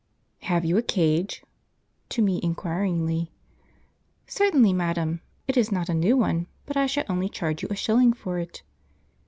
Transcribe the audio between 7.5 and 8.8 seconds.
you a shilling for it."